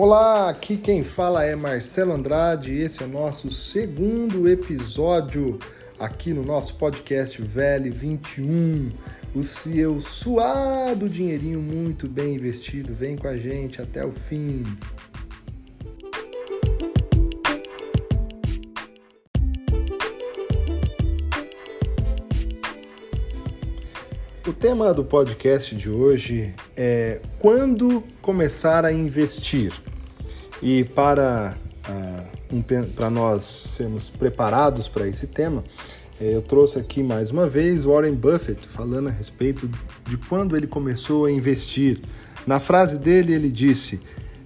[0.00, 5.58] Olá, aqui quem fala é Marcelo Andrade e esse é o nosso segundo episódio
[5.98, 8.92] aqui no nosso podcast Velho 21.
[9.34, 12.94] O seu suado dinheirinho muito bem investido.
[12.94, 14.64] Vem com a gente até o fim.
[24.46, 29.72] O tema do podcast de hoje é quando começar a investir.
[30.62, 31.56] E para,
[31.88, 32.62] uh, um,
[32.94, 35.62] para nós sermos preparados para esse tema,
[36.20, 39.70] eh, eu trouxe aqui mais uma vez Warren Buffett falando a respeito
[40.06, 42.00] de quando ele começou a investir.
[42.46, 44.00] Na frase dele, ele disse: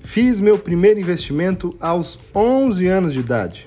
[0.04, 3.66] Fiz meu primeiro investimento aos 11 anos de idade.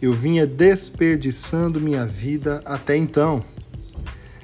[0.00, 3.44] Eu vinha desperdiçando minha vida até então.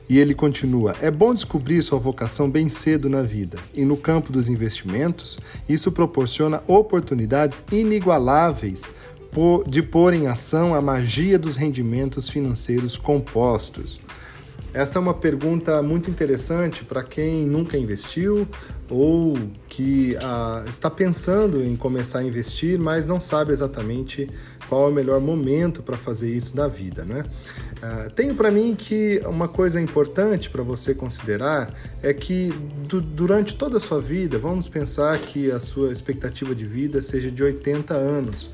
[0.09, 3.59] E ele continua: é bom descobrir sua vocação bem cedo na vida.
[3.75, 8.89] E no campo dos investimentos, isso proporciona oportunidades inigualáveis
[9.67, 13.99] de pôr em ação a magia dos rendimentos financeiros compostos.
[14.75, 18.49] Esta é uma pergunta muito interessante para quem nunca investiu
[18.89, 19.37] ou
[19.69, 24.31] que ah, está pensando em começar a investir, mas não sabe exatamente
[24.69, 27.05] qual é o melhor momento para fazer isso na vida.
[27.05, 27.23] Né?
[27.83, 32.49] Ah, tenho para mim que uma coisa importante para você considerar é que
[32.89, 37.31] du durante toda a sua vida, vamos pensar que a sua expectativa de vida seja
[37.31, 38.51] de 80 anos.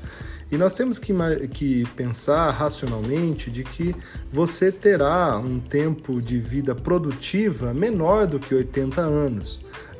[0.51, 1.13] E nós temos que,
[1.49, 3.95] que pensar racionalmente de que
[4.31, 9.59] você terá um tempo de vida produtiva menor do que 80 anos.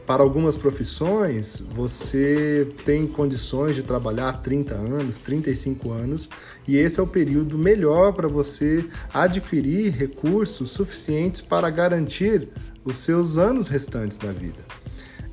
[0.09, 6.27] Para algumas profissões, você tem condições de trabalhar 30 anos, 35 anos,
[6.67, 8.83] e esse é o período melhor para você
[9.13, 12.49] adquirir recursos suficientes para garantir
[12.83, 14.65] os seus anos restantes da vida.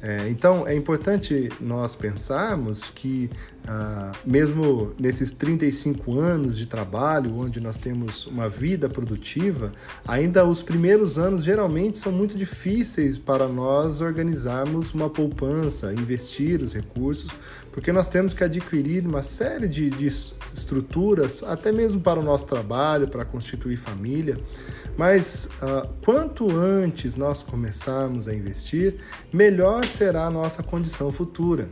[0.07, 3.29] É, então, é importante nós pensarmos que,
[3.67, 9.73] ah, mesmo nesses 35 anos de trabalho, onde nós temos uma vida produtiva,
[10.07, 16.73] ainda os primeiros anos geralmente são muito difíceis para nós organizarmos uma poupança, investir os
[16.73, 17.33] recursos,
[17.77, 22.47] porque nós temos que adquirir uma série de, de estruturas, até mesmo para o nosso
[22.47, 24.41] trabalho, para constituir família.
[24.97, 28.95] Mas uh, quanto antes nós começarmos a investir,
[29.31, 31.69] melhor será a nossa condição futura.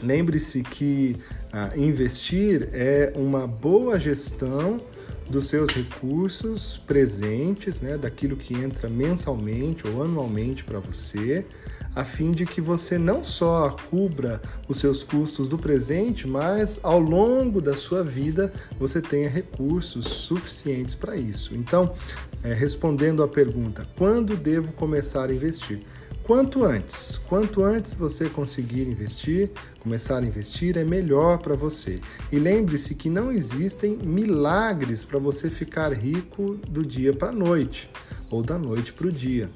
[0.00, 1.16] Lembre-se que
[1.52, 4.80] uh, investir é uma boa gestão
[5.28, 11.44] dos seus recursos presentes, né, daquilo que entra mensalmente ou anualmente para você,
[11.94, 16.98] a fim de que você não só cubra os seus custos do presente, mas ao
[16.98, 21.54] longo da sua vida você tenha recursos suficientes para isso.
[21.54, 21.94] Então,
[22.42, 25.80] é, respondendo à pergunta, quando devo começar a investir?
[26.24, 32.00] Quanto antes, quanto antes você conseguir investir, começar a investir, é melhor para você.
[32.32, 37.90] E lembre-se que não existem milagres para você ficar rico do dia para a noite
[38.30, 39.50] ou da noite para o dia.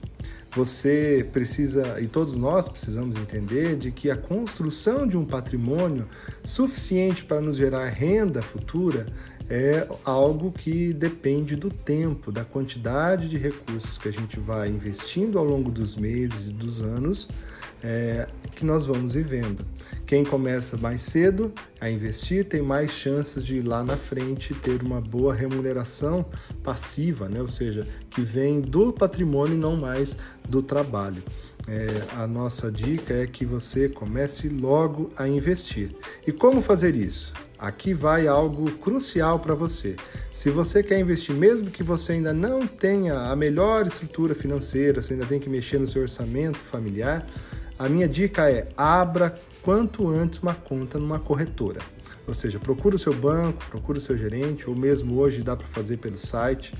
[0.52, 6.08] Você precisa, e todos nós precisamos entender, de que a construção de um patrimônio
[6.42, 9.06] suficiente para nos gerar renda futura
[9.50, 15.38] é algo que depende do tempo, da quantidade de recursos que a gente vai investindo
[15.38, 17.28] ao longo dos meses e dos anos
[17.82, 19.64] é, que nós vamos vivendo.
[20.06, 24.82] Quem começa mais cedo a investir tem mais chances de ir lá na frente ter
[24.82, 26.26] uma boa remuneração
[26.62, 27.40] passiva, né?
[27.40, 30.16] ou seja, que vem do patrimônio e não mais
[30.48, 31.22] do trabalho.
[31.68, 35.94] É, a nossa dica é que você comece logo a investir.
[36.26, 37.32] E como fazer isso?
[37.58, 39.96] Aqui vai algo crucial para você.
[40.30, 45.14] Se você quer investir, mesmo que você ainda não tenha a melhor estrutura financeira, você
[45.14, 47.26] ainda tem que mexer no seu orçamento familiar,
[47.78, 51.80] a minha dica é abra quanto antes uma conta numa corretora.
[52.26, 55.66] Ou seja, procura o seu banco, procura o seu gerente, ou mesmo hoje dá para
[55.68, 56.74] fazer pelo site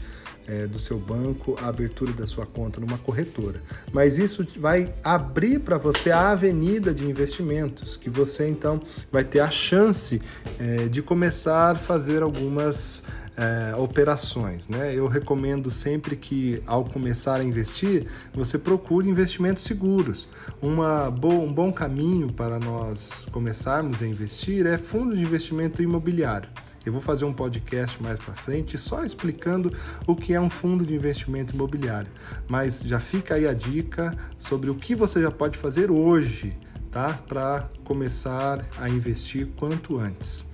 [0.48, 3.62] é, do seu banco a abertura da sua conta numa corretora.
[3.92, 8.80] Mas isso vai abrir para você a avenida de investimentos, que você então
[9.12, 10.20] vai ter a chance
[10.58, 13.04] é, de começar a fazer algumas
[13.38, 14.66] é, operações.
[14.66, 14.92] Né?
[14.92, 20.28] Eu recomendo sempre que, ao começar a investir, você procure investimentos seguros.
[20.60, 26.48] Uma bo um bom caminho para nós começarmos a investir é fundo de investimento imobiliário.
[26.84, 29.72] Eu vou fazer um podcast mais para frente só explicando
[30.06, 32.10] o que é um fundo de investimento imobiliário.
[32.48, 36.56] Mas já fica aí a dica sobre o que você já pode fazer hoje,
[36.90, 37.12] tá?
[37.28, 40.46] Para começar a investir quanto antes.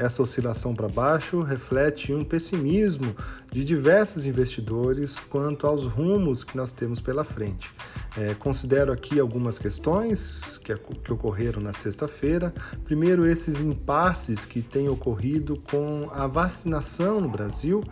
[0.00, 3.14] Essa oscilação para baixo reflete um pessimismo
[3.52, 7.70] de diversos investidores quanto aos rumos que nós temos pela frente.
[8.16, 12.54] É, considero aqui algumas questões que, que ocorreram na sexta-feira.
[12.82, 17.84] Primeiro, esses impasses que têm ocorrido com a vacinação no Brasil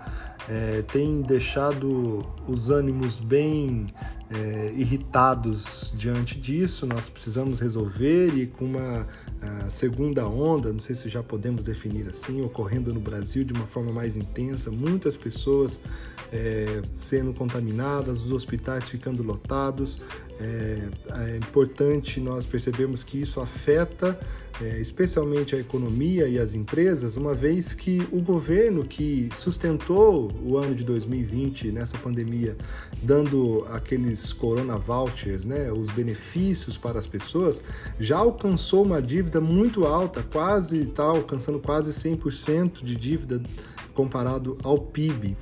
[0.48, 3.86] é, tem deixado os ânimos bem
[4.30, 6.86] é, irritados diante disso.
[6.86, 9.06] Nós precisamos resolver e com uma
[9.68, 13.92] segunda onda, não sei se já podemos definir assim, ocorrendo no Brasil de uma forma
[13.92, 15.78] mais intensa, muitas pessoas
[16.32, 20.00] é, sendo contaminadas, os hospitais ficando lotados.
[20.40, 20.88] É,
[21.32, 24.18] é importante nós percebermos que isso afeta
[24.60, 30.56] é, especialmente a economia e as empresas, uma vez que o governo que sustentou o
[30.56, 32.56] ano de 2020 nessa pandemia,
[33.00, 37.60] dando aqueles corona vouchers, né, os benefícios para as pessoas,
[38.00, 43.40] já alcançou uma dívida muito alta, quase está alcançando quase 100% de dívida
[43.98, 45.36] comparado ao PIB.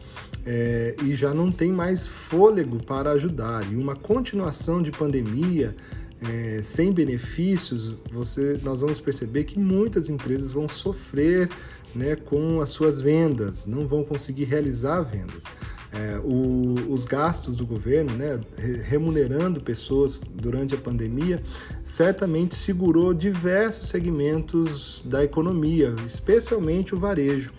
[0.46, 3.70] É, e já não tem mais fôlego para ajudar.
[3.70, 5.76] E uma continuação de pandemia
[6.22, 11.50] é, sem benefícios, você, nós vamos perceber que muitas empresas vão sofrer
[11.94, 15.44] né, com as suas vendas, não vão conseguir realizar vendas.
[15.92, 18.40] É, o, os gastos do governo, né,
[18.84, 21.42] remunerando pessoas durante a pandemia,
[21.84, 27.52] certamente segurou diversos segmentos da economia, especialmente o varejo.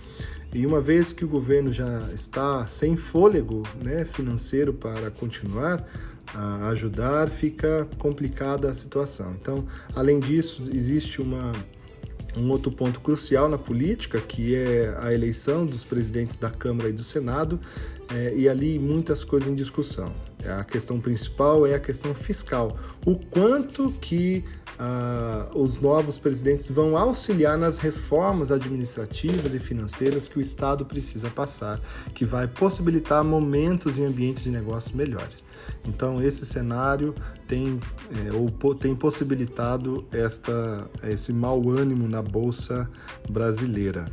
[0.53, 5.85] E uma vez que o governo já está sem fôlego né, financeiro para continuar,
[6.33, 9.33] a ajudar, fica complicada a situação.
[9.39, 9.65] Então,
[9.95, 11.53] além disso, existe uma,
[12.35, 16.93] um outro ponto crucial na política, que é a eleição dos presidentes da Câmara e
[16.93, 17.59] do Senado,
[18.13, 20.13] é, e ali muitas coisas em discussão.
[20.45, 22.77] A questão principal é a questão fiscal.
[23.05, 24.45] O quanto que
[24.79, 31.29] ah, os novos presidentes vão auxiliar nas reformas administrativas e financeiras que o Estado precisa
[31.29, 31.81] passar,
[32.13, 35.43] que vai possibilitar momentos e ambientes de negócios melhores.
[35.85, 37.15] Então, esse cenário
[37.47, 37.79] tem,
[38.25, 42.89] é, ou, tem possibilitado esta, esse mau ânimo na Bolsa
[43.29, 44.11] brasileira.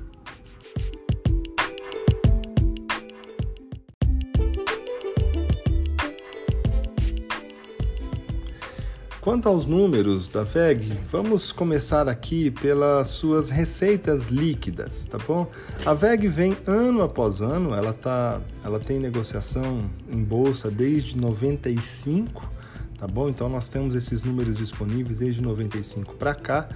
[9.25, 15.51] Quanto aos números da VEG, vamos começar aqui pelas suas receitas líquidas, tá bom?
[15.87, 22.47] A VEG vem ano após ano, ela, tá, ela tem negociação em bolsa desde 95,
[22.99, 23.31] tá bom?
[23.31, 26.69] Então nós temos esses números disponíveis desde 95 para cá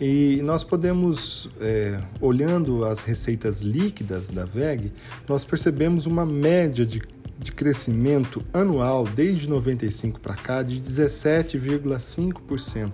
[0.00, 4.92] e nós podemos, é, olhando as receitas líquidas da VEG,
[5.28, 7.00] nós percebemos uma média de
[7.38, 12.92] de crescimento anual desde 95 para cá de 17,5%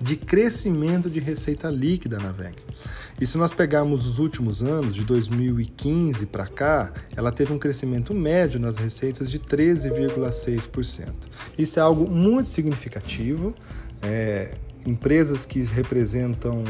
[0.00, 2.56] de crescimento de receita líquida na VEG.
[3.20, 8.14] E se nós pegarmos os últimos anos, de 2015 para cá, ela teve um crescimento
[8.14, 11.12] médio nas receitas de 13,6%.
[11.56, 13.54] Isso é algo muito significativo.
[14.02, 14.54] É,
[14.86, 16.64] empresas que representam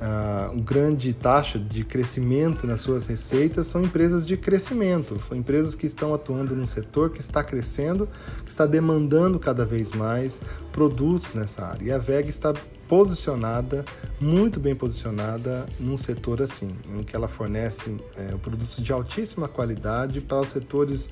[0.00, 5.74] uh, uma grande taxa de crescimento nas suas receitas são empresas de crescimento, são empresas
[5.74, 8.08] que estão atuando num setor que está crescendo,
[8.44, 10.40] que está demandando cada vez mais
[10.72, 11.84] produtos nessa área.
[11.84, 12.54] E a VEG está
[12.88, 13.84] posicionada,
[14.20, 20.20] muito bem posicionada num setor assim, em que ela fornece é, produtos de altíssima qualidade
[20.20, 21.08] para os setores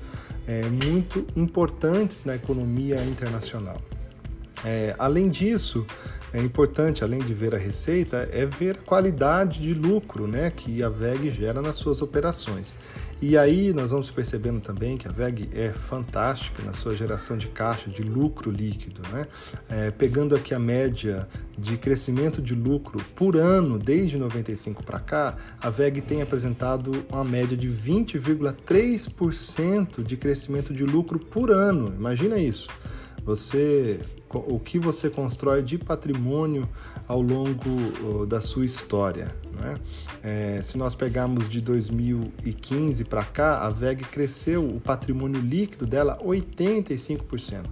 [0.47, 3.81] é, muito importantes na economia internacional.
[4.63, 5.85] É, além disso,
[6.35, 10.83] é importante, além de ver a receita, é ver a qualidade de lucro né, que
[10.83, 12.73] a VEG gera nas suas operações.
[13.21, 17.47] E aí nós vamos percebendo também que a VEG é fantástica na sua geração de
[17.47, 19.01] caixa, de lucro líquido.
[19.13, 19.25] Né?
[19.69, 21.25] É, pegando aqui a média
[21.57, 27.23] de crescimento de lucro por ano desde 95 para cá, a VEG tem apresentado uma
[27.23, 31.95] média de 20,3% de crescimento de lucro por ano.
[31.97, 32.67] Imagina isso.
[33.25, 33.99] Você
[34.33, 36.67] o que você constrói de patrimônio
[37.07, 39.33] ao longo da sua história.
[39.53, 39.79] Né?
[40.23, 46.19] É, se nós pegarmos de 2015 para cá, a VEG cresceu o patrimônio líquido dela
[46.23, 47.63] 85%.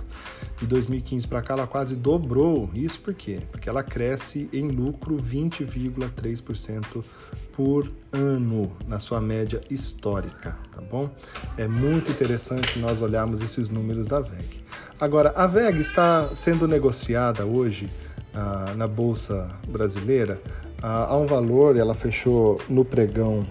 [0.59, 2.69] De 2015 para cá, ela quase dobrou.
[2.73, 3.39] Isso por quê?
[3.51, 7.03] Porque ela cresce em lucro 20,3%
[7.51, 11.09] por ano na sua média histórica, tá bom?
[11.57, 14.63] É muito interessante nós olharmos esses números da VEG.
[15.03, 17.89] Agora, a VEG está sendo negociada hoje
[18.33, 20.39] ah, na Bolsa Brasileira
[20.81, 23.45] ah, a um valor, ela fechou no pregão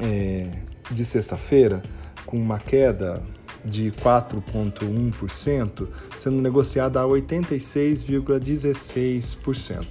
[0.00, 0.50] é,
[0.90, 1.84] de sexta-feira
[2.24, 3.22] com uma queda
[3.66, 9.84] de 4,1%, sendo negociada a 86,16%.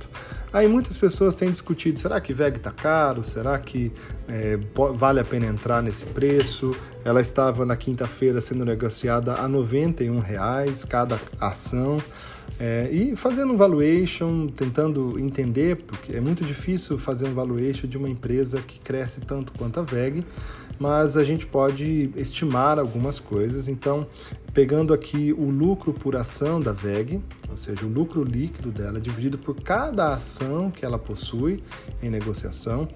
[0.53, 3.25] Aí muitas pessoas têm discutido: será que VEG está caro?
[3.25, 3.91] Será que
[4.27, 4.57] é,
[4.93, 6.73] vale a pena entrar nesse preço?
[7.03, 12.01] Ela estava na quinta-feira sendo negociada a 91 reais cada ação.
[12.57, 17.97] É, e fazendo um valuation, tentando entender, porque é muito difícil fazer um valuation de
[17.97, 20.23] uma empresa que cresce tanto quanto a VEG,
[20.79, 23.67] mas a gente pode estimar algumas coisas.
[23.67, 24.07] Então,
[24.53, 29.37] pegando aqui o lucro por ação da VEG, ou seja, o lucro líquido dela dividido
[29.37, 31.63] por cada ação que ela possui
[32.01, 32.87] em negociação,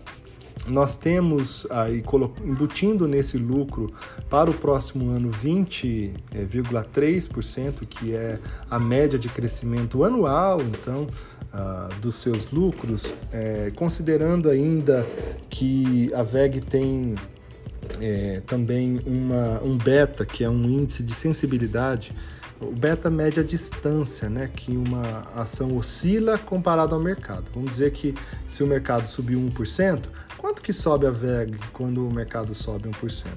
[0.68, 2.04] nós temos aí
[2.44, 3.94] embutindo nesse lucro
[4.30, 8.38] para o próximo ano 20,3%, que é
[8.70, 11.08] a média de crescimento anual, então,
[11.54, 15.08] uh, dos seus lucros, é, considerando ainda
[15.50, 17.16] que a VEG tem
[18.01, 22.12] é, também uma, um beta, que é um índice de sensibilidade
[22.62, 27.46] o beta mede a distância né, que uma ação oscila comparado ao mercado.
[27.53, 28.13] Vamos dizer que
[28.46, 30.01] se o mercado subiu 1%,
[30.38, 33.27] quanto que sobe a VEG quando o mercado sobe 1%?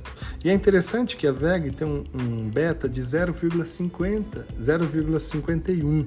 [0.45, 6.07] E é interessante que a VEG tem um, um beta de 0,50, 0,51.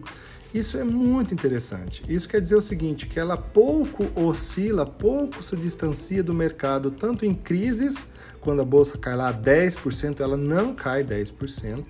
[0.56, 2.02] Isso é muito interessante.
[2.08, 7.26] Isso quer dizer o seguinte, que ela pouco oscila, pouco se distancia do mercado, tanto
[7.26, 8.06] em crises
[8.40, 11.84] quando a bolsa cai lá 10%, ela não cai 10%.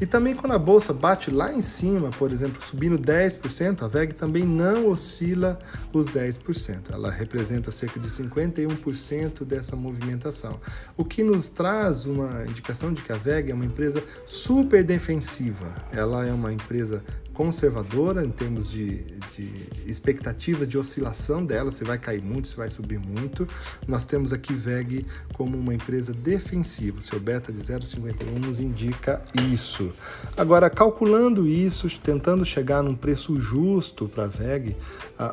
[0.00, 4.12] E também quando a bolsa bate lá em cima, por exemplo, subindo 10%, a VEG
[4.12, 5.58] também não oscila
[5.92, 6.92] os 10%.
[6.92, 10.60] Ela representa cerca de 51% dessa movimentação.
[10.96, 15.74] O que nos traz uma indicação de que a VEG é uma empresa super defensiva.
[15.90, 17.02] Ela é uma empresa
[17.34, 18.98] conservadora em termos de,
[19.36, 19.50] de
[19.86, 23.46] expectativa de oscilação dela, se vai cair muito, se vai subir muito.
[23.86, 27.00] Nós temos aqui VEG como uma empresa defensiva.
[27.00, 29.22] Seu beta de 0,51 nos indica
[29.52, 29.92] isso.
[30.36, 34.76] Agora, calculando isso, tentando chegar num preço justo para a VEG,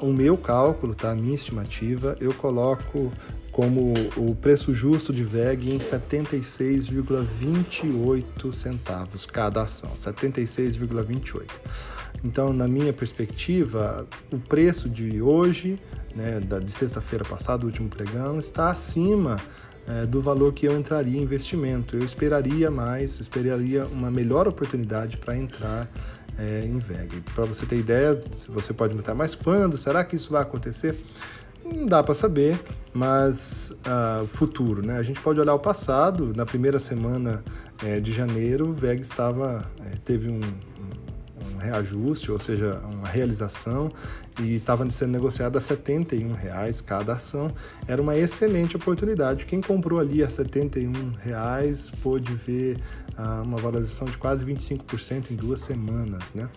[0.02, 1.12] o meu cálculo, tá?
[1.12, 3.12] a minha estimativa, eu coloco
[3.52, 11.44] como o preço justo de VEG em 76,28 centavos cada ação, 76,28.
[12.24, 15.80] Então, na minha perspectiva, o preço de hoje,
[16.16, 19.42] né, de sexta-feira passada, o último pregão, está acima
[19.88, 21.98] é, do valor que eu entraria em investimento.
[21.98, 25.90] Eu esperaria mais, eu esperaria uma melhor oportunidade para entrar
[26.38, 27.22] é, em VEG.
[27.34, 29.78] Para você ter ideia, você pode perguntar, mas quando?
[29.78, 30.96] Será que isso vai acontecer?
[31.64, 32.60] Não dá para saber,
[32.94, 34.98] mas uh, futuro, né?
[34.98, 36.34] A gente pode olhar o passado.
[36.36, 37.44] Na primeira semana
[37.84, 40.42] é, de janeiro, o VEG estava, é, teve um,
[41.62, 43.92] reajuste, ou seja, uma realização,
[44.40, 47.52] e estava sendo negociado a 71 reais cada ação.
[47.88, 49.46] Era uma excelente oportunidade.
[49.46, 52.78] Quem comprou ali a 71 reais pôde ver
[53.18, 56.34] ah, uma valorização de quase 25% em duas semanas.
[56.34, 56.50] Né?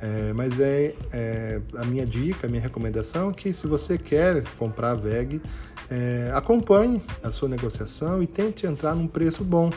[0.00, 4.42] É, mas é, é, a minha dica, a minha recomendação é que se você quer
[4.58, 5.40] comprar a VEG,
[5.90, 9.70] é, acompanhe a sua negociação e tente entrar num preço bom.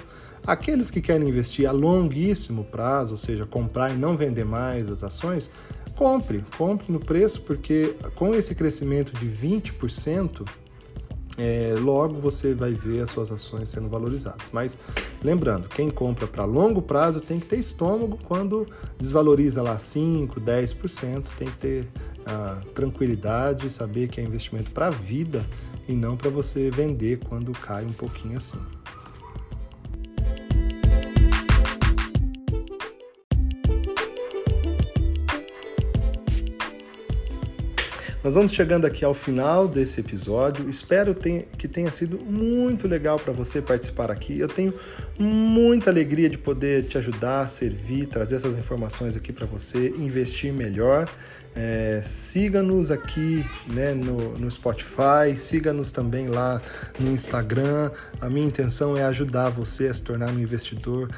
[0.46, 5.04] Aqueles que querem investir a longuíssimo prazo, ou seja, comprar e não vender mais as
[5.04, 5.50] ações,
[5.96, 10.46] compre, compre no preço, porque com esse crescimento de 20%,
[11.38, 14.50] é, logo você vai ver as suas ações sendo valorizadas.
[14.52, 14.78] Mas
[15.24, 18.68] lembrando, quem compra para longo prazo tem que ter estômago quando
[19.00, 21.88] desvaloriza lá 5%, 10%, tem que ter
[22.26, 25.46] ah, tranquilidade, saber que é investimento para a vida
[25.88, 28.60] e não para você vender quando cai um pouquinho assim.
[38.24, 40.70] Nós vamos chegando aqui ao final desse episódio.
[40.70, 44.40] Espero que tenha sido muito legal para você participar aqui.
[44.40, 44.74] Eu tenho
[45.20, 51.08] Muita alegria de poder te ajudar, servir, trazer essas informações aqui para você, investir melhor.
[51.56, 56.60] É, siga-nos aqui né, no, no Spotify, siga-nos também lá
[57.00, 57.92] no Instagram.
[58.20, 61.10] A minha intenção é ajudar você a se tornar um investidor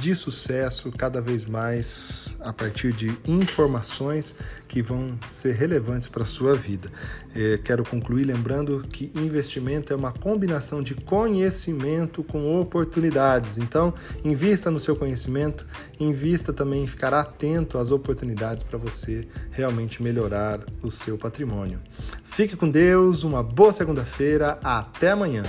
[0.00, 4.34] de sucesso cada vez mais a partir de informações
[4.66, 6.90] que vão ser relevantes para a sua vida.
[7.34, 13.58] É, quero concluir lembrando que investimento é uma combinação de conhecimento com oportunidades.
[13.58, 13.92] Então,
[14.24, 15.66] invista no seu conhecimento,
[15.98, 21.78] invista também em ficar atento às oportunidades para você realmente melhorar o seu patrimônio.
[22.24, 25.42] Fique com Deus, uma boa segunda-feira, até amanhã.